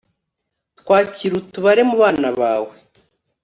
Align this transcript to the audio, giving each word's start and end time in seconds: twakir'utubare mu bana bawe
twakir'utubare 0.79 1.81
mu 1.89 1.95
bana 2.01 2.29
bawe 2.39 2.73